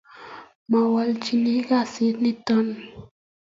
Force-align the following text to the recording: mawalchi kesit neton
mawalchi 0.71 1.37
kesit 1.67 2.15
neton 2.23 2.67